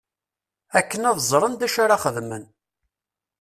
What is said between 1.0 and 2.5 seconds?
ad ẓren d acu ara xedmen.